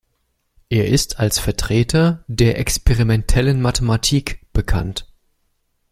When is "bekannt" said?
4.51-5.07